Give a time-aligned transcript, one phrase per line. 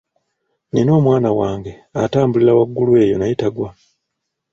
[0.73, 1.71] Nina omwana wange
[2.03, 3.69] atambulira waggulu eyo naye tagwa.